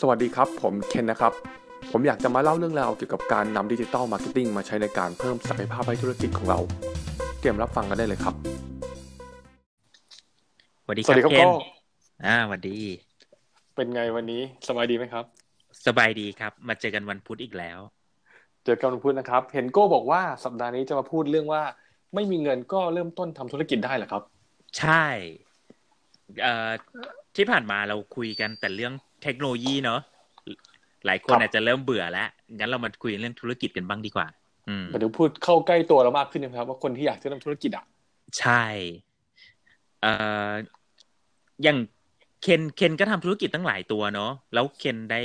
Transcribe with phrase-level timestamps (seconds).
[0.00, 1.32] สวัสดีครับ ผมเคนนะครับ
[1.90, 6.58] ผมอยากจะมาเล่าเรื่องราวเกี่ยวกับการนำ digital marketing มาใช้ในการเพิ่มศักยภาพให้ธุรกิจของเรา
[7.40, 8.34] เตรียมรับฟังกันได้เลยครับ
[10.82, 11.50] สวัสดีครับบเคนก็
[12.24, 12.78] อ่าสวัสดี
[13.76, 15.24] เป็นไงวันนี้สบายดีไหมครับ
[15.86, 17.78] สบายดีครับ มาเจอกันวันพุธอีกแล้ว
[18.64, 21.62] เจอกันวันพุธนะครับ เห็นโก้บอกว่าสัปดาห์นี้จะมาพูดเรื่องว่า
[22.14, 24.22] ไม่มีเงินก็เริ่มต้นทำธุรกิจได้เหรอครับ
[24.78, 25.06] ใช่
[26.42, 26.70] เอ่อ
[27.36, 28.92] ที่ผ่านมาเราคุยกันแต่เรื่อง
[29.26, 30.00] เทคโนโลยีเนาะ
[31.06, 34.26] หลายคนครับอาจจะเริ่มเบื่อแล้วงั้นเรามาคุยเรื่องธุรกิจกันบ้างดีกว่า
[34.68, 37.84] อืมหมายถึงพูดเข้าใกล้ตัวเรามากขึ้นนะครับ ว่าคนที่อยากจะเริ่มธุรกิจอะ
[38.38, 38.64] ใช่
[40.00, 40.12] เอ่
[40.50, 40.52] อ
[41.62, 41.78] อย่าง
[42.42, 45.22] เคนเคนก็ทำธุรกิจตั้งหลายตัวเนาะแล้วเคนได้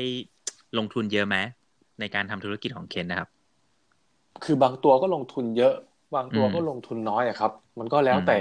[0.78, 1.38] ลงทุนเยอะไหม
[2.00, 3.30] ในการทำธุรกิจของเคนนะครับ
[4.44, 5.74] คือบางตัวก็ลงทุนเยอะ
[6.16, 8.40] บางตัวอืมก็ลงทุนน้อยอะครับ มันก็แล้วแต่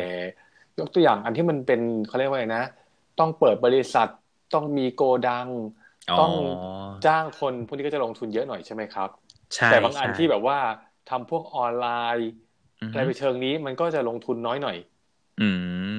[0.78, 2.64] ยกตัวอย่างอันที่มันเป็นเขาเรียกว่าไงนะ
[3.18, 4.08] ต้องเปิดบริษัท
[4.52, 5.50] ต้องมีโกดัง
[6.14, 6.32] ต้อง
[7.04, 9.08] จ้างคนพวกนี้ก็จะลงทุนเยอะหน่อยใช่ไหมครับ
[9.54, 10.58] ใช่แต่บางอันใช่ที่แบบว่า
[11.06, 11.84] ทำพวกออนไล
[12.14, 12.24] น์
[12.80, 14.76] อืออะฮึไรไปเชิงนี้มันก็จะลงทุนน้อยหน่อย
[15.40, 15.48] อื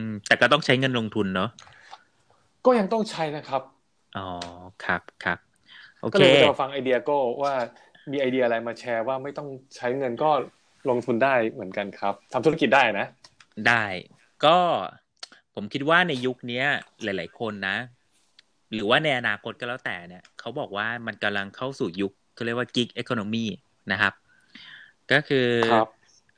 [0.03, 1.49] ม แต่ก็ต้องใช้เงินลงทุนเนาะ
[2.65, 3.61] ก็ยังต้องใช้นะครับ
[4.15, 4.21] อ๋อ
[4.83, 5.37] ครับครับ
[5.99, 7.53] โอก็เคเลยจะมาฟังไอเดียโก็ว่า
[8.11, 10.27] มีไอเดียอะไรมาแชร์ว่าไม่ต้องใช้เงินก็
[10.89, 13.05] ลงทุนได้เหมือนกันครับทำธุรกิจได้นะ
[13.67, 13.85] ได้
[14.45, 14.57] ก็
[15.53, 16.65] ผมคิดว่าในยุคเนี้ย
[17.03, 17.77] หลาย ๆ คนนะ
[18.73, 23.45] หรือว่าในอนาคตก็แล้วแต่เนี่ยเขาบอกว่ามันกำลังเข้าสู่ยุคเขาเรียกว่า gig economy
[23.91, 24.13] นะครับ
[25.11, 25.87] ก็คือครับ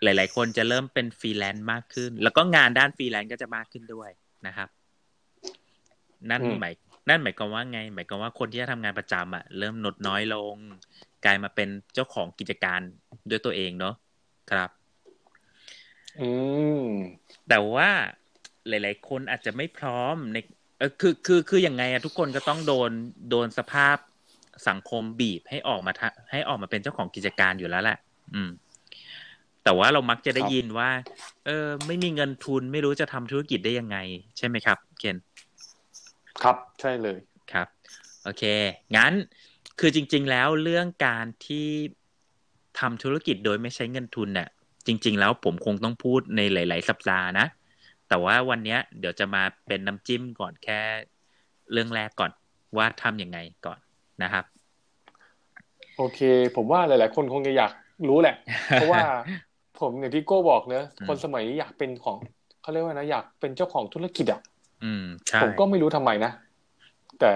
[0.04, 4.10] หลาย ๆ คนจะเริ่มเป็นฟรีแลนซ์มากขึ้น แล้วก็งานด้านฟรีแลนซ์ก็จะมากขึ้นด้วย
[4.48, 4.70] นะครับ
[6.30, 6.74] นั่นอืมหมาย
[7.10, 10.56] นั่นหมายความว่าไง หมายความว่าคนที่จะทำงานประจำอะ เริ่มลดน้อยลง
[11.26, 12.80] กลายมาเป็นเจ้าของกิจการ
[13.30, 13.96] ด้วยตัวเองเนาะ
[14.52, 14.70] ครับ
[16.22, 16.30] อื
[16.84, 16.88] ม
[17.50, 17.90] แต่ว่า
[18.68, 22.92] หลาย ๆ คนอาจจะไม่พร้อมในเออคือคือคือยังไงอะทุกคนก็ต้องโดน
[23.30, 23.98] โดนสภาพ
[24.68, 27.98] สังคมบีบให้ออกมาทะให้ออกมาเป็นเจ้าของกิจการอยู่แล้วแหละ
[28.34, 28.50] อืม
[29.64, 30.90] แต่ว่าเรามักจะได้ครับยินว่า
[31.46, 33.98] เออ ไม่มีเงินทุนไม่รู้จะทำธุรกิจได้ยังไง
[34.38, 35.18] ใช่ไหมครับ เคน
[36.42, 37.18] ครับใช่เลย
[37.52, 37.68] ครับ
[38.24, 38.44] โอเค
[38.96, 39.14] งั้น
[39.80, 41.68] คือจริง ๆ แล้วเรื่องการที่
[42.80, 44.50] ทำธุรกิจโดยไม่ใช้เงินทุนเนี่ย
[44.88, 47.48] จริง ๆ แล้วผมคงต้องพูดในหลาย ๆ สัปดาห์นะ
[48.14, 50.80] แต่ว่าวันเนี้ยเดี๋ยวจะมาเป็นน้ำจิ้มก่อนแค่
[51.72, 52.32] เรื่องแรกก่อน
[52.78, 53.80] ว่าทำยังไงก่อน
[54.24, 54.44] นะครับ
[55.98, 56.20] โอเค
[56.56, 57.72] ผมว่าหลาย ๆ คนคงจะอยาก
[58.10, 58.36] รู้แหละ
[58.74, 59.04] เพราะว่า
[59.80, 62.18] ผมอย่างที่โก้บอกเนอะอืมคนสมัยนี้อยากเป็นของ
[62.62, 64.42] เขาเรียกว่านะอยากเป็นเจ้าของธุรกิจอะ
[64.84, 66.32] อืมใช่ผมก็ไม่รู้ทำไมนะ
[67.20, 67.34] แต่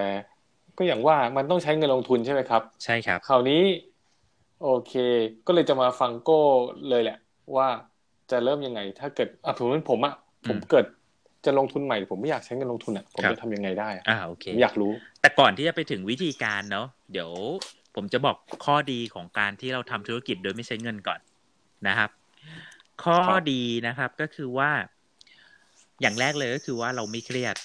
[0.78, 3.62] ก็อย่างว่ามันต้องใช้เงินลงทุนใช่ไหมครับ ใช่ครับคราวนี้
[4.64, 4.94] โอเค
[5.48, 6.42] ก็เลยจะมาฟังโก้
[6.90, 7.18] เลยแหละ
[7.56, 7.68] ว่า
[8.32, 10.16] จะเริ่มยังไง ถ้าเกิดอะผมผมอะ
[10.50, 10.86] ผมเกิด
[11.46, 14.92] จะลงทุนใหม่ผมไม่อยากใช้เงินลงทุนอะผมครับจะทำยังไงได้อะอ่าโอเคผมอยากรู้
[15.22, 17.32] แต่ก่อนที่จะไปถึงวิธีการเนาะเดี๋ยว
[17.96, 18.36] ผมจะบอก
[18.66, 21.20] ข้อดีของการที่เราทำธุรกิจโดยไม่ใช้เงินก่อน
[21.88, 22.10] นะครับ
[23.04, 24.72] ข้อครับดีนะครับก็คือว่า
[26.02, 27.56] อย่างแรกเลยก็คือว่าเราไม่เครียด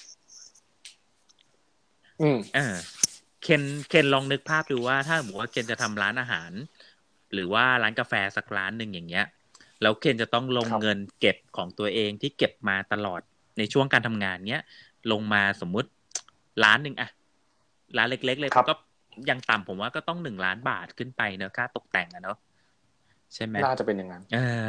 [2.21, 2.75] อืมเออ
[3.43, 6.51] เคนเคนลองนึกภาพดูว่าถ้าสมมติว่าเคนจะทำร้านอาหาร
[7.33, 9.25] หรือว่าร้านกาแฟสักร้านหนึ่งอย่างเงี้ย
[9.83, 13.21] แล้วเคนจะต้องลงครับเงินเก็บของตัวเองที่เก็บมาตลอด
[13.57, 14.63] ในช่วงการทำงานเนี้ย
[15.11, 15.89] ลงมาสมมุติ
[16.63, 17.09] ร้านหนึ่งอะ
[17.97, 18.75] ร้านเล็ก ๆ เลยครับก็
[19.29, 22.37] ยังต่ำผมว่าก็ต้องหนึ่งล้านบาทขึ้นไปเนอะค่าตกแต่งอะเนอะ
[23.35, 24.65] ใช่ไหมน่าจะเป็นอย่างนั้นเออ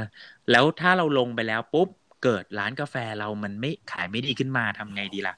[0.50, 1.88] แล้วถ้าเราลงไปแล้วปุ๊บ
[2.24, 5.34] เกิดร้านกาแฟเรามันไม่ขายไม่ดีขึ้นมาทำไงดีล่ะ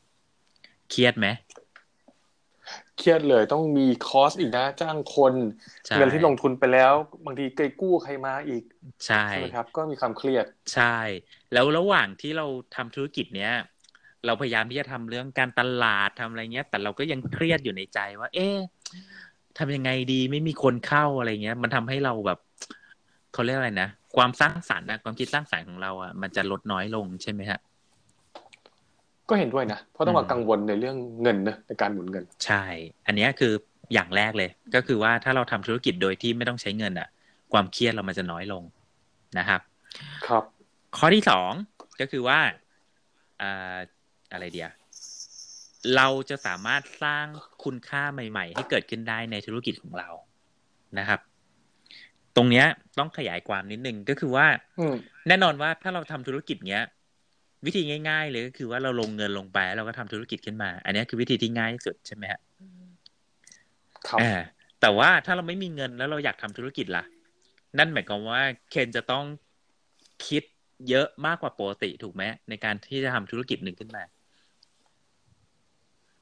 [0.90, 1.26] เครียดไหม
[2.98, 5.34] เครียดเลยต้องมีคอสอีกนะ จ้างคน
[5.86, 6.92] ใช่เงินที่ลงทุนไปแล้ว
[7.24, 8.62] บางทีเคยกู้ใครมาอีก
[9.06, 10.44] ใช่ใช่ไหมครับ ก็มีความเครียด
[10.74, 10.96] ใช่
[11.52, 13.52] แล้วระหว่างที่เราทำธุรกิจเนี้ย
[14.26, 18.56] เราพยายามที่จะทำเรื่องการตลาดทำอะไรเงี้ย แต่เราก็ยังเครียดอยู่ในใจว่า เอ๊ะ
[19.58, 22.38] ทำยังไงดีไม่มีคนเข้าอะไรเงี้ย มันทำให้เราแบบ
[23.32, 27.60] เขาเรียกอะไรนะความสร้างสรรค์นะความคิดสร้างสรรค์ของเราอะมันจะลดน้อยลงใช่ไหมฮะ
[29.28, 32.64] ก็เห็นด้วยนะ เพราะต้องมาอืมกังวลในเรื่องเงินนะในการหมุนเงิน ใช่
[33.06, 33.52] อันเนี้ยคือ
[33.92, 37.08] อย่างแรกเลย ก็คือว่าถ้าเราทำธุรกิจโดยที่ไม่ต้องใช้เงินอะ
[37.52, 38.62] ความเครียดเรามันจะน้อยลง
[39.38, 39.60] นะครับ
[40.26, 40.44] ครับ
[40.96, 41.52] ข้อที่สอง
[42.00, 42.38] ก็คือว่า
[43.40, 43.76] อ่า
[44.32, 44.68] อะไรเดีย
[45.96, 47.26] เราจะสามารถสร้าง
[47.64, 50.08] คุณค่าใหม่ ๆ ให้เกิดขึ้นได้ในธุรกิจของเรา
[50.98, 51.20] นะครับ
[52.36, 52.66] ตรงเนี้ย
[52.98, 54.46] ต้องขยายความนิดนึงก็คือว่า
[54.78, 54.94] อืม
[55.28, 56.82] แน่นอนว่าถ้าเราทำธุรกิจเนี้ย
[57.66, 62.40] วิธีง่าย ๆ เลยก็คือว่าเราลงเงินลงไปแล้วเราก็ทำธุรกิจขึ้นมา อันเนี้ยคือวิธีที่ง่ายที่สุดใช่ไหมฮะ
[64.08, 64.40] ครับอ่า
[64.80, 67.04] แต่ว่าถ้าเราไม่มีเงินแล้วเราอยากทำธุรกิจล่ะ
[67.78, 69.24] นั่นหมายความว่าเคนจะต้อง
[70.26, 70.42] คิด
[70.88, 74.02] เยอะมากกว่าปกติถูกไหมในการที่จะทำธุรกิจหนึ่งขึ้นมา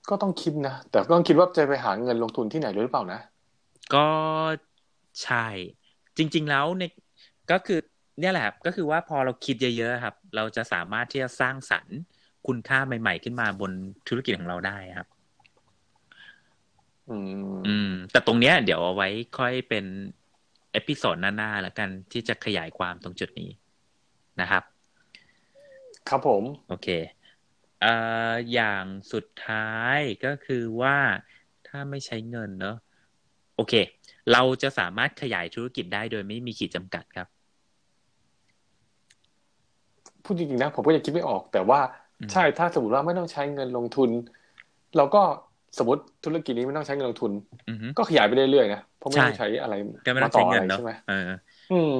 [0.08, 3.20] ก็ต้องคิดนะ แต่ก็ต้องคิดว่าจะไปหาเงินลงทุนที่ไหนหรือเปล่านะ
[3.94, 4.06] ก็
[5.22, 5.46] ใช่
[6.16, 6.82] จริง ๆ แล้วใน
[7.50, 7.80] ก็คือ
[8.20, 11.96] เนี่ยแหละครับก็คือว่าพอเราคิดเยอะๆครับ เราจะสามารถที่จะสร้างสรรค์
[12.46, 13.72] คุณค่าใหม่ ๆ ขึ้นมาบน
[14.08, 15.08] ธุรกิจของเราได้ครับ
[17.10, 19.08] อืมอืม แต่ตรงเนี้ย เดี๋ยวเอาไว้
[19.38, 19.84] ค่อยเป็น
[20.72, 23.50] episode หน้าๆแล้วกันที่จะขยายความตรงจุดนี้
[24.40, 24.62] นะครับ
[26.08, 26.88] ครับผม โอเค
[27.80, 27.94] เอ่
[28.32, 30.96] ออย่างสุดท้ายก็คือว่า
[31.68, 32.76] ถ้าไม่ใช้เงินเนอะ
[33.56, 33.74] โอเค
[34.32, 37.28] เราจะสามารถขยายธุรกิจได้โดยไม่มีขีดจำกัดครับ
[40.24, 41.80] พูดจริงๆนะผมก็ยังคิดไม่ออก แต่ว่า
[42.20, 44.10] อืมใช่ถ้าสมมติว่าไม่ต้องใช้เงินลงทุน
[44.96, 45.22] เราก็
[45.78, 47.32] สมมติธุรกิจนี้ไม่ต้องใช้เงินลงทุน
[47.68, 49.74] อือฮึก็ขยายไปเรื่อยๆนะเพราะไม่ต้องใช่ใช้อะไร
[50.06, 51.30] ก็ไม่ต้องต่ใช้อเงิอะนไรเนาะใช่ไหมเออ
[51.72, 51.92] อืม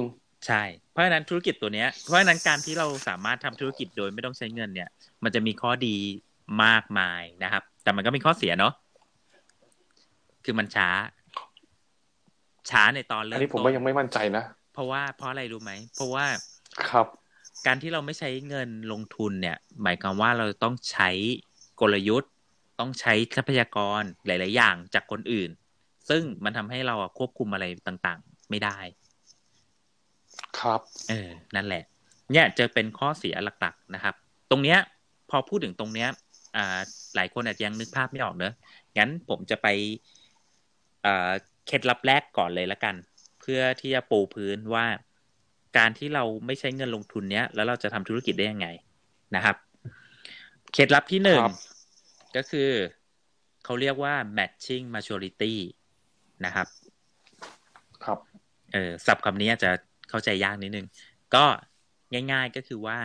[0.47, 0.61] ใช่
[0.91, 4.89] เพราะฉะนั้นธุรกิจตัวเนี้ย เพราะฉะนั้นการที่เราสามารถทำธุรกิจโดยไม่ต้องใช้เงินเนี่ย
[5.23, 5.95] มันจะมีข้อดี
[6.63, 8.73] มากมายนะครับ แต่มันก็มีข้อเสียเนาะ
[10.45, 10.89] คือมันช้า
[12.69, 14.43] ช้าในตอนอัเริ่นมนี้ผมต้ก็นยังไม่มั่นใจนะ
[14.73, 16.25] เพราะว่าเพราะอะไรรู้ไหมเพราะว่า
[16.89, 17.07] ครับ
[17.65, 21.09] การที่เราไม่ใช้เงินลงทุนเนี่ย หมายความว่าเราต้องใช้
[21.81, 22.31] กลยุทธ์
[22.79, 25.49] ต้องใช้ทรัพยากรหลาย ๆ อย่างจากคนอื่น
[26.09, 28.77] ซึ่งมันทำให้เราอะควบคุมอะไรต่างๆ ไม่ได้
[30.59, 31.83] ครับ เออ นั่นแหละ
[32.31, 34.15] เนี่ยจะเป็นข้อเสียหลัก ๆ นะครับ
[34.49, 34.79] ตรงเนี้ย
[35.29, 36.09] พอพูดถึงตรงเนี้ย
[36.55, 36.79] อ่า
[37.15, 38.53] หลายคนอาจจะยังนึกภาพไม่ออกเนอะ
[38.97, 39.67] งั้นผมจะไป
[41.05, 41.31] อ่า
[41.67, 42.95] เคล็ดลับแรกก่อนเลยละกัน
[43.41, 44.85] เพื่อที่จะปูพื้นว่า
[45.77, 48.67] การที่เราไม่ใช้เงินลงทุนเนี้ย แล้วเราจะทำธุรกิจได้ยังไง
[49.35, 49.55] นะครับ
[50.73, 51.55] เคล็ดลับที่หนึ่งครับ
[52.35, 52.69] ก็คือ
[53.63, 55.53] เขาเรียกว่า matching maturity
[56.45, 56.67] นะครับ
[58.05, 58.19] ครับ
[58.73, 59.71] เออศัพท์คำนี้อาจจะ
[60.09, 60.87] เข้าใจยากนิดนึง
[61.35, 61.45] ก็
[62.31, 62.97] ง่ายๆก็คือว่า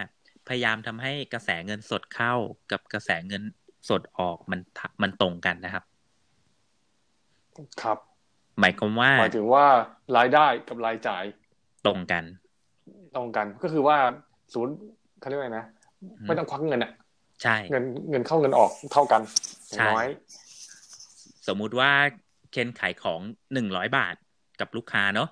[0.49, 2.35] พยายามทำให้กระแสเงินสดเข้า
[2.73, 3.43] กับกระแสเงิน
[3.89, 5.85] สดออกมันทะมันตรงกันนะครับ
[7.83, 7.99] ครับ
[8.61, 9.67] หมายความว่า หมายถึงว่า
[10.17, 11.25] รายได้กับรายจ่าย
[11.87, 12.25] ตรงกัน
[13.15, 13.97] ตรงกัน ก็คือว่า
[14.55, 14.75] ศูนย์
[15.21, 15.67] เขาเรียกว่าไงนะ
[16.23, 16.93] ไม่ต้องควักเงินอะ
[17.43, 19.23] ใช่เงินเงินเข้าเงินออกเท่ากัน
[19.69, 20.07] อย่างใช่น้อย
[21.49, 21.91] สมมุติว่า
[22.53, 23.21] เคนขายของ
[23.53, 24.15] หนึ่งร้อยบาท
[24.61, 25.29] กับลูกค้าเนาะ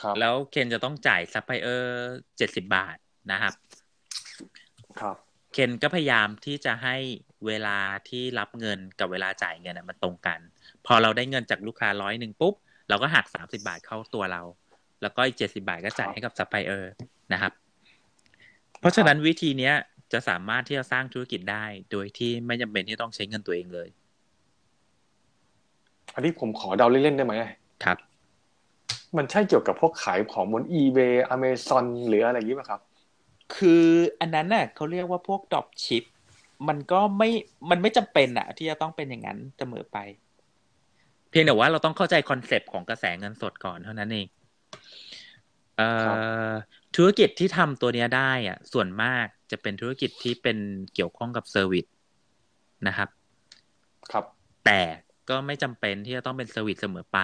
[0.00, 2.96] ครับแล้วเคนจะต้องจ่ายซัพพลายเออร์เจ็ดสิบบาท
[3.32, 3.54] นะครับ
[5.00, 5.16] ครับ
[5.52, 6.96] เคนก็พยายามที่จะให้
[7.46, 10.38] เวลาที่รับเงินกับเวลาจ่ายเงินน่ะมันตรงกัน
[10.86, 12.54] พอเราได้เงินจากลูกค้าร้อยหนึ่งปุ๊บ
[12.88, 14.42] เราก็หักสามสิบบาทเข้าตัวเรา
[15.04, 16.92] แล้วก็อีกเจ็ดสิบบาทก็จ่ายให้กับซัพพลายเออร์
[17.32, 17.52] นะครับ
[18.80, 19.74] เพราะฉะนั้นวิธีเนี้ย
[20.12, 23.88] จะสามารถที่จะสร้างธุรกิจได้ โดยที่ไม่จำเป็นที่ต้องใช้เงินตัวเองเลย
[26.14, 27.34] อันนี้ผมขอเดาเล่นๆได้ไหม
[27.84, 27.98] ครับ
[29.16, 32.80] มันใช่เกี่ยวกับพวกขายของบน eBay Amazon หรืออะไรอย่างนี้ป่ะครับ
[33.56, 33.84] คือ
[34.20, 36.04] อันนั้นน่ะเขาเรียกว่าพวก dropship
[36.68, 37.30] มันก็ไม่
[37.70, 39.98] มันไม่จำเป็นอะที่จะต้องเป็นอย่างนั้นเสมอไป
[41.30, 44.43] เพียงแต่ว่าเราต้องเข้าใจ concept ของกระแสเงินสดก่อนเท่านั้นเองเอ่ครับอ
[46.96, 50.58] ธุรกิจที่ทำตัวเนี้ยได้อะส่วนมากจะเป็นธุรกิจที่เป็น
[50.94, 51.86] เกี่ยวข้องกับ service
[52.86, 53.08] นะครับ
[54.12, 54.24] ครับ
[54.64, 54.80] แต่
[55.28, 57.18] ก็ไม่จำเป็นที่จะต้องเป็น service เสมอไป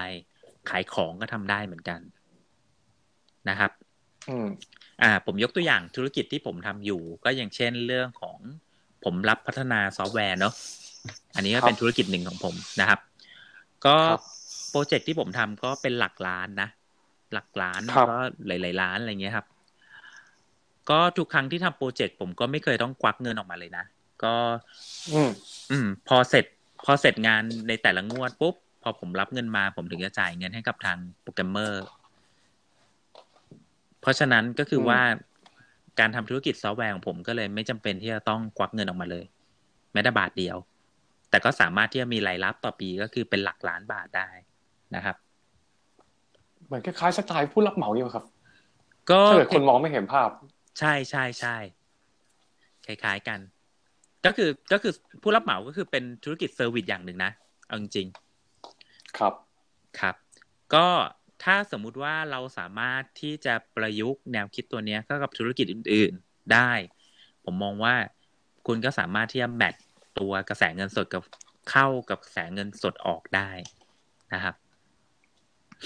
[0.71, 2.01] ขายของก็ทำได้เหมือนกัน
[3.49, 3.71] นะครับ
[4.29, 4.49] อืม
[5.03, 8.39] อ่า ผมยกตัวอย่างธุรกิจที่ผมทำอยู่ ก็อย่างเช่นเรื่องของ
[9.05, 10.55] ผมรับพัฒนาซอฟต์แวร์เนาะ
[11.35, 13.01] อันนี้ก็ครับเป็นธุรกิจหนึ่งของผมนะครับ
[13.87, 14.21] ก็ครับ
[14.71, 16.69] โปรเจกต์ที่ผมทำก็เป็นหลักล้านนะ
[17.33, 19.47] หลักล้านครับก็หลาย ๆ ล้านอะไรเงี้ยครับ
[20.91, 23.85] ก็ทุกครั้งที่ทำโปรเจกต์ผมก็ไม่เคยต้องควักเงินออกมาเลยนะ
[24.25, 24.35] ก็
[25.13, 25.31] อืม
[25.71, 26.45] อืม พอเสร็จ
[26.85, 31.85] พอเสร็จงานในแต่ละงวดปุ๊บพอผมรับเงินมาผมถึงจะจ่ายเงินให้กับทางโปรแกรมเมอร์
[34.01, 35.01] เพราะฉะนั้นก็คืออมว่า
[36.01, 39.25] การทำธุรกิจซอฟต์แวร์ของผมก็เลยไม่จำเป็นที่จะต้องควักเงินออกมาเลย
[39.93, 40.57] แม้แต่บาทเดียว
[41.31, 44.29] แต่ก็สามารถที่จะมีรายรับต่อปีก็คือเป็นหลักล้านบาทได้
[44.95, 45.17] นะครับ
[46.71, 48.27] เหมือนคล้ายๆสไตล์ผู้รับเหมานี่ป่ะครับ
[49.11, 50.29] ก็ถ้าเกิดคนมองไม่เห็นภาพ
[50.79, 51.57] ใช่ใช่ใช่
[52.87, 53.41] คล้ายๆกัน
[54.27, 57.33] ก็คือก็คือผู้รับเหมาก็คือเป็นธุรกิจ service อย่างหนึ่งนะ
[57.67, 59.35] เอาจริงๆครับ
[60.01, 60.15] ครับ
[60.75, 60.87] ก็
[61.45, 66.73] ถ้าสมมุติว่าเราสามารถที่จะประยุกต์แนวคิดตัวเนี้ยเข้ากับธุรกิจอื่น ๆได้
[67.45, 67.95] ผมมองว่า
[68.67, 69.75] คุณก็สามารถที่จะ match
[70.19, 71.23] ตัวกระแสเงินสดกับ
[71.71, 73.51] เข้ากับกระแสเงินสดออกได้
[74.35, 74.55] นะครับ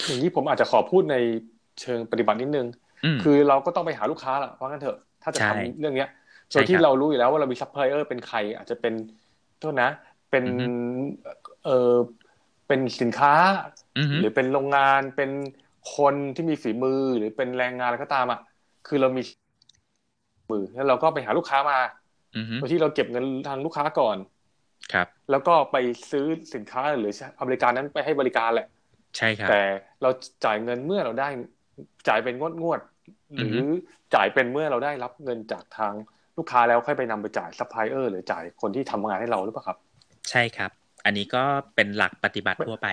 [0.07, 1.17] อย่างนี้ผมอาจจะขอพูดใน
[1.81, 2.67] เชิงปฏิบัตินิดนึง
[3.05, 6.09] อืมคือเราก็ต้องไปหาลูกค้าละว่างั้นเถอะ ถ้าจะใช่ทำเรื่องเนี้ย
[6.51, 8.95] ใช่โดยที่ครับเรารู้อยู่แล้วว่าเรามีซัพพลายเออร์เป็นใคร อาจจะเป็น
[9.59, 9.89] โทษนะ
[10.31, 10.67] เป็นอือฮึ
[11.65, 11.95] เออ
[12.69, 13.33] เป็นสินค้า
[13.99, 15.31] อือฮึหรือเป็นโรงงานเป็น
[15.97, 18.41] คนที่มีฝีมือหรือเป็นแรงงานอะไรก็ตามอะ
[18.87, 19.23] คือเรามี
[20.53, 21.79] มือแล้วเราก็ไปหาลูกค้ามา
[22.37, 24.17] อือฮึโดยที่เราเก็บเงินทางลูกค้าก่อน
[24.93, 25.77] ครับ แล้วก็ไป
[26.11, 28.69] ซื้อสินค้าหรืออเมริการนั้นไปให้บริการแหละ
[29.17, 29.63] ใช่ครับแต่
[30.03, 30.11] เรา
[30.45, 31.29] จ่ายเงินเมื่อเราได้
[32.09, 33.61] จ่ายเป็นงวดงวดๆหรือ
[34.15, 35.93] จ่ายเป็นเมื่อเราได้รับเงินจากทาง
[36.37, 39.79] ลูกค้าแล้วค่อยไปนำไปจ่ายซัพพลายเออร์หรือจ่ายคนที่ทำงานให้เราหรือเปล่าครับ
[40.31, 40.71] ใช่ครับ
[41.05, 41.43] อันนี้ก็
[41.75, 42.89] เป็นหลักปฏิบัติทั่วไป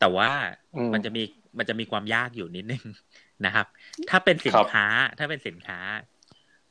[0.00, 0.30] แต่ว่า
[0.76, 1.22] อืมมันจะมี
[1.58, 2.84] มันจะมีความยากอยู่นิดนึง
[3.46, 3.66] นะครับ
[4.10, 4.86] ถ้าเป็นสินค้า
[5.18, 5.78] ถ้าเป็นสินค้า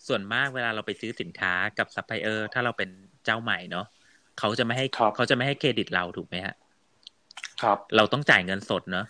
[0.07, 2.89] ส่วนมากเวลาเราไปซื้อสินค้ากับซัพพลายเออร์ถ้าเราเป็น
[3.25, 3.85] เจ้าใหม่เนาะ
[4.39, 6.55] เขาจะไม่ให้ครับเขาจะไม่ให้เครดิตเราถูกไหมฮะ
[7.61, 9.05] ครับ เราต้องจ่ายเงินสดเนาะ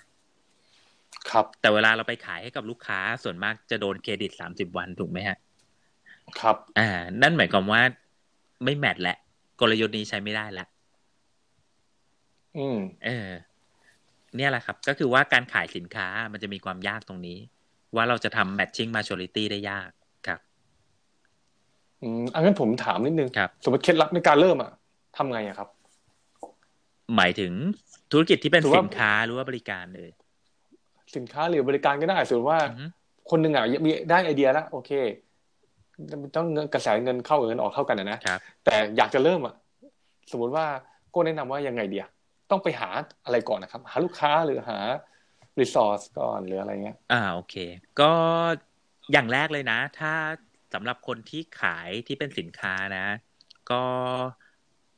[1.30, 5.38] ครับ แต่เวลาเราไปขายให้กับลูกค้าส่วนมากจะโดนเครดิตสามสิบวันถูกไหมฮะ
[6.40, 6.90] ครับ อ่า
[7.22, 7.82] นั่นหมายความว่า
[8.64, 9.18] ไม่แมทแหละ
[9.60, 10.66] กลยุทธ์นี้ใช้ไม่ได้ละ
[12.58, 13.30] อืม เออ
[14.36, 17.38] เนี่ยแหละครับ ก็คือว่าการขายสินค้ามันจะมีความยากตรงนี้
[17.96, 19.90] ว่าเราจะทำ matching maturity ได้ยาก
[20.28, 20.40] ครับ
[22.02, 24.72] อืมอันนั้นผมถามนิดนึงครับสมมติเคล็ดลับในการเริ่มอะ
[25.18, 25.70] ทำไงอะครับ
[27.16, 27.52] หมายถึง
[28.12, 30.10] ธุรกิจที่เป็นถือว่าสินค้าหรือว่าบริการเลย
[31.16, 32.86] สินค้าหรือบริการก็ได้สมมติว่าอือฮึ
[33.30, 34.92] คนหนึ่งอะมีได้ไอเดียแล้วโอเค
[36.36, 39.56] ต้องเงินกระแสเงินเข้ากับเงินออกเท่ากันนะนะครับแต่อยากจะเริ่มอะ
[40.32, 40.66] สมมุติว่า
[41.12, 42.06] โก็แนะนำว่ายังไงเดีย
[42.52, 42.90] ต้องไปหา
[43.26, 44.78] อะไรก่อนนะครับ หาลูกค้าหรือหา
[45.60, 47.56] รีซอสก่อนหรืออะไรเงี้ย อ่าโอเค
[48.00, 48.12] ก็
[49.12, 50.14] อย่างแรกเลยนะ ถ้า
[50.74, 53.08] สำหรับคนที่ขายที่เป็นสินค้านะ
[53.72, 53.84] ก็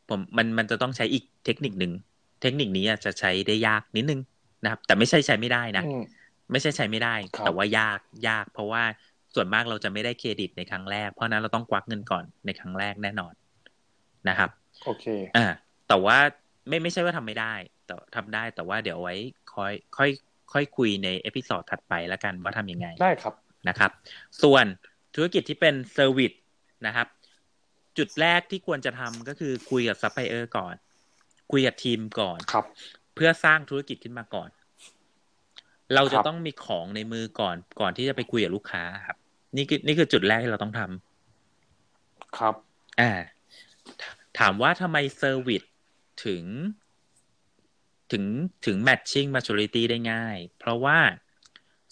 [0.09, 1.93] ผมมันมันจะต้องใช้อีกเทคนิคหนึ่ง
[2.41, 4.21] เทคนิคนี้อาจจะใช้ได้ยากนิดนึง
[4.63, 6.03] นะครับ แต่ไม่ใช่ใช้ไม่ได้นะอืม
[6.51, 7.99] ไม่ใช่ใช้ไม่ได้ครับแต่ว่ายาก
[8.29, 8.83] ยาก เพราะว่า
[9.35, 13.33] ส่วนมากเราจะไม่ได้เครดิตในครั้งแรก เพราะฉะนั้นเราต้องควักเงินก่อนในครั้งแรกแน่นอน
[14.29, 14.49] นะครับ
[14.85, 15.05] โอเค
[15.37, 15.45] อ่า
[15.87, 16.17] แต่ว่า
[16.67, 17.53] ไม่ไม่ใช่ว่าทำไม่ได้
[17.85, 19.15] แต่ทำได้แต่ว่าเดี๋ยวไว้
[19.55, 20.09] ค่อยค่อย
[20.53, 23.33] ค่อยคุยใน episode ถัดไปแล้วกันว่าทำยังไงได้ครับ
[23.69, 23.91] นะครับ
[24.43, 24.65] ส่วน
[25.15, 26.33] ธุรกิจที่เป็น service
[26.85, 27.07] นะครับ
[27.97, 30.75] จุดแรกที่ควรจะทำก็คือคุยกับซัพพลายเออร์ก่อน
[31.51, 32.65] คุยกับทีมก่อนครับ
[33.15, 34.49] เพื่อสร้างธุรกิจขึ้นมาก่อน
[35.95, 39.17] เราจะครับต้องมีของในมือก่อน ก่อนที่จะไปคุยกับลูกค้าครับ
[39.55, 42.55] นี่คือนี่คือจุดแรกที่เราต้องทำครับ
[42.99, 43.11] อ่า
[44.01, 44.03] ถ
[44.39, 45.63] ถามว่าทำไม service
[46.25, 46.43] ถึง
[48.11, 48.23] ถึง
[48.65, 50.97] ถึง matching maturity ได้ง่าย เพราะว่า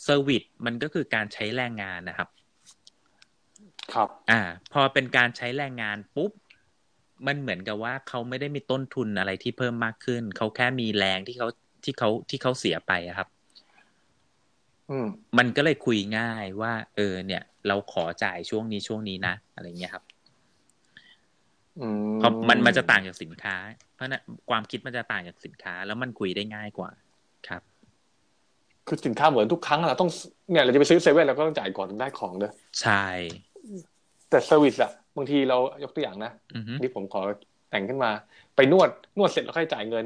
[0.04, 2.30] service มันก็คือการใช้แรงงานนะครับ
[3.94, 4.42] ครับ อ่า
[4.74, 6.32] พอเป็นการใช้แรงงานปุ๊บ
[7.27, 11.48] มันเหมือนกับว่าเขาไม่ได้มีต้นทุนอะไรที่เพิ่มมากขึ้น เขาแค่มีแรงที่เขา
[11.84, 13.27] ที่เขาที่เขาเสียไปอะครับ
[14.89, 20.04] อืม มันก็เลยคุยง่ายว่า เออ เนี่ย เราขอจ่ายช่วงนี้ช่วงนี้นะอะไรเงี้ยครับ
[21.80, 23.56] อืมเพราะมันมันจะต่างจากสินค้า
[23.96, 26.92] เพราะนั้นความคิดมันจะต่างจากสินค้า แล้วมันคุยได้ง่ายกว่า
[27.48, 27.62] ครับ
[28.88, 30.12] คือสินค้าเหมือนทุกครั้งอะเราต้อง
[30.51, 32.51] เนี่ยเราจะไปซื้อเซเว่นเราก็ต้องจ่ายก่อนถึงได้ของเด้อ
[32.82, 33.06] ใช่
[34.30, 37.22] แต่ service อะบางทีเรายกตัวอย่างนะอือฮึนี่ผมขอ
[37.70, 38.12] แต่งขึ้นมา
[38.56, 40.06] ไปนวดนวดเสร็จแล้วค่อยจ่ายเงิน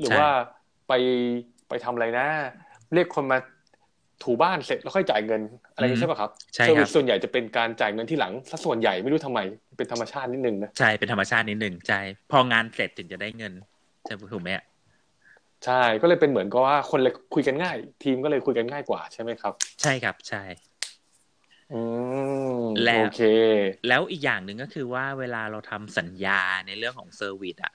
[0.00, 0.26] หรือใช่ว่า
[0.88, 0.92] ไป
[1.68, 2.26] ไปทำอะไรนะ
[2.92, 3.38] เรียกคนมา
[4.22, 9.40] ถูบ้านเสร็จแล้วค่อยจ่ายเงิน อะไรอย่างนี้ใช่ป่ะครับใช่เซอร์ควิรับสส่วนใหญ่จะเป็นการจ่ายเงินที่หลังซะส่วนใหญ่ไม่รู้ทำไม
[9.76, 12.00] เป็นธรรมชาตินิดนึงนะใช่เป็นธรรมชาตินิดหนึ่งใช่
[12.30, 13.52] พองานเสร็จถึงจะได้เงิน
[14.04, 14.64] ใช่ถูกไหมอะ
[15.64, 20.73] ใช่ก็เลยเป็นเหมือนกับว่าคนเลยคุยกันง่าย ทีมก็เลยคุยกันง่ายกว่าใช่ไหมครับ ใช่ครับใช่อืม
[22.84, 23.22] แล้วโอเค
[23.88, 27.72] แล้วอีกอย่างหนึ่งก็คือว่าเวลาเราทำสัญญาในเรื่องของ service อะ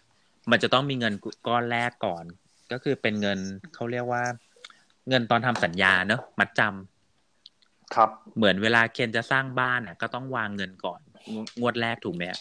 [0.52, 1.14] มันจะต้องมีเงิน
[1.48, 2.24] ก้อนแรกก่อน
[2.72, 3.40] ก็คือเป็นเงิน
[3.76, 4.24] เขาเรียกว่า
[5.10, 11.00] เงินตอนทำสัญญาเนอะมัดจำครับเหมือนเวลาคนจะสร้างบ้านอะ ก็ต้องวางเงินก่อน
[11.34, 12.40] งงวดแรกถูกไหมอะ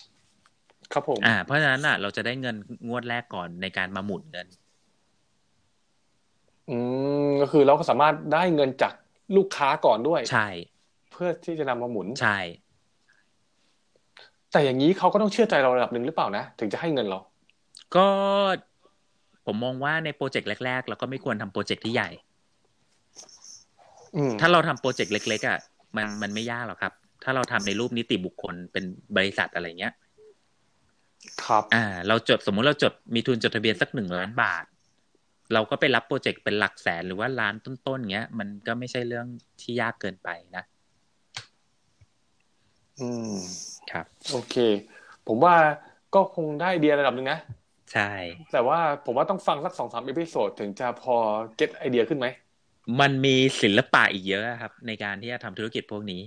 [0.92, 2.56] ครับผมอ่า เพราะฉะนั้นอะ เราจะได้เงิน
[2.88, 4.46] งวดแรกก่อนในการมาหมุนเงิน
[6.70, 6.76] อื
[7.24, 8.94] มก็คือเราก็สามารถได้เงินจาก
[9.36, 10.48] ลูกค้าก่อนด้วย ใช่
[11.12, 12.38] เพื่อที่จะนำมาหมุนใช่
[14.52, 17.18] แต่อย่างนี้เขาก็ต้องเชื่อใจเราระดับหนึ่งหรือเปล่านะถึงจะให้เงินเรา
[17.96, 18.06] ก็
[19.46, 22.10] ผมมองว่าในโปรเจกต์แรก ๆ เราก็ไม่ควรทำโปรเจกต์ที่ใหญ่
[24.16, 25.58] อืมถ้าเราทำโปรเจกต์เล็ก ๆอะ
[25.96, 26.92] มันมันไม่ยากหรอกครับ
[27.24, 28.84] ถ้าเราทำในรูปนิติบุคคลเป็น
[29.16, 29.92] บริษัทอะไรเงี้ย
[31.44, 34.64] ครับ อ่า เราจดสมมุติเราจดมีทุนจดทะเบียนสักหนึ่งล้านบาท
[35.52, 39.26] เราก็ไปรับโปรเจกต์เป็นหลักแสนหรือว่าล้านต้นๆเงี้ย มันก็ไม่ใช่เรื่อง
[39.60, 40.64] ที่ยากเกินไปนะ
[43.00, 43.34] อืม
[43.90, 44.56] ครับ โอเค
[45.26, 45.54] ผมว่า
[46.14, 47.38] ก็คงได้ไอเดียระดับหนึ่งนะ
[47.92, 48.12] ใช่
[48.52, 51.16] แต่ว่าผมว่าต้องฟังสักสองสาม episode ถึงจะพอ
[51.56, 52.26] get ไอเดียขึ้นไหม
[53.00, 56.22] มันมีศิลปะอีกเยอะครับ ในการที่จะทำธุรกิจพวกนี้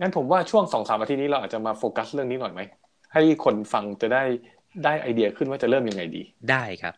[0.00, 2.60] งั้นผมว่าช่วงสองสามอาทิตย์นี้เราอาจจะมาโฟกัสเรื่องนี้หน่อยไหม
[3.12, 4.22] ให้คนฟังจะได้
[4.84, 6.94] ได้ไอเดียขึ้นว่าจะเริ่มยังไงดี ได้ครับ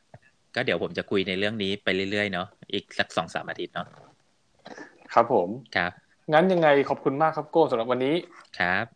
[0.55, 3.87] ก็เดี๋ยวผมจะคุยในเรื่องนี้ไปเรื่อยๆเนาะ อีกสักสองสามอาทิตย์เนาะ
[5.15, 5.93] ครับผม ครับ
[6.33, 8.17] งั้นยังไงขอบคุณมากครับโก้สำหรับวันนี้
[8.59, 8.87] ครับ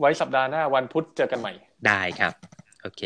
[0.00, 1.52] ไว้สัปดาห์หน้าวันพุธเจอกันใหม่
[1.86, 2.32] ได้ครับ
[2.82, 3.02] โอเค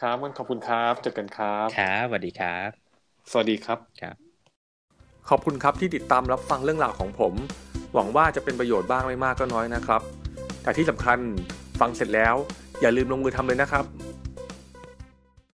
[0.00, 2.70] ครับงั้นขอบคุณครับเจอกันครับครับสวัสดีครับ
[3.30, 4.16] สวัสดีครับครับ
[5.28, 7.34] ขอบคุณครับที่ติดตามรับฟังเรื่องราวของผม
[7.94, 10.02] หวังว่าจะเป็นประโยชน์บ้างไม่มากก็น้อยนะครับ
[10.62, 11.18] แต่ที่สำคัญ
[11.80, 12.34] ฟังเสร็จแล้ว
[12.80, 13.84] อย่าลืมลงมือทำเลยนะครับ